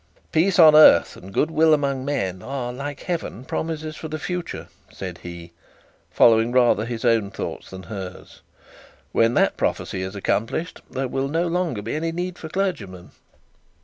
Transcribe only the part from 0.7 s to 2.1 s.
earth and good will among